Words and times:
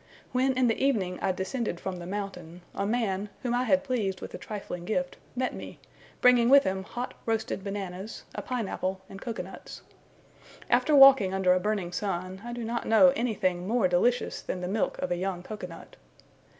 When 0.31 0.53
in 0.57 0.67
the 0.67 0.83
evening 0.83 1.19
I 1.21 1.31
descended 1.31 1.79
from 1.79 1.97
the 1.97 2.07
mountain, 2.07 2.63
a 2.73 2.87
man, 2.87 3.29
whom 3.43 3.53
I 3.53 3.65
had 3.65 3.83
pleased 3.83 4.19
with 4.19 4.33
a 4.33 4.37
trifling 4.39 4.83
gift, 4.83 5.17
met 5.35 5.53
me, 5.53 5.77
bringing 6.21 6.49
with 6.49 6.63
him 6.63 6.81
hot 6.83 7.13
roasted 7.27 7.63
bananas, 7.63 8.23
a 8.33 8.41
pine 8.41 8.67
apple, 8.67 9.01
and 9.07 9.21
cocoa 9.21 9.43
nuts. 9.43 9.83
After 10.71 10.95
walking 10.95 11.35
under 11.35 11.53
a 11.53 11.59
burning 11.59 11.91
sun, 11.91 12.41
I 12.43 12.51
do 12.51 12.63
not 12.63 12.87
know 12.87 13.13
anything 13.15 13.67
more 13.67 13.87
delicious 13.87 14.41
than 14.41 14.61
the 14.61 14.67
milk 14.67 14.97
of 14.97 15.11
a 15.11 15.17
young 15.17 15.43
cocoa 15.43 15.67
nut. 15.67 15.97